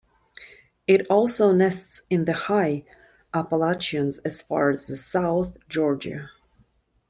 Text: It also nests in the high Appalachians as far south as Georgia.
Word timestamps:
It 0.87 1.05
also 1.11 1.51
nests 1.51 2.01
in 2.09 2.25
the 2.25 2.33
high 2.33 2.85
Appalachians 3.35 4.17
as 4.25 4.41
far 4.41 4.73
south 4.75 5.55
as 5.57 5.61
Georgia. 5.69 6.31